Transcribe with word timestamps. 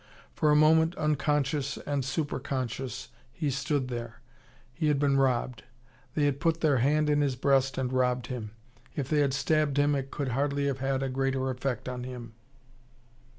For 0.33 0.49
a 0.49 0.55
moment 0.55 0.95
unconscious 0.95 1.77
and 1.77 2.01
superconscious 2.03 3.09
he 3.31 3.51
stood 3.51 3.87
there. 3.87 4.19
He 4.73 4.87
had 4.87 4.97
been 4.97 5.15
robbed. 5.17 5.61
They 6.15 6.25
had 6.25 6.39
put 6.39 6.61
their 6.61 6.77
hand 6.77 7.07
in 7.07 7.21
his 7.21 7.35
breast 7.35 7.77
and 7.77 7.93
robbed 7.93 8.25
him. 8.25 8.49
If 8.95 9.09
they 9.09 9.19
had 9.19 9.35
stabbed 9.35 9.77
him, 9.77 9.93
it 9.93 10.09
could 10.09 10.29
hardly 10.29 10.65
have 10.65 10.79
had 10.79 11.03
a 11.03 11.07
greater 11.09 11.51
effect 11.51 11.87
on 11.87 12.03
him. 12.03 12.33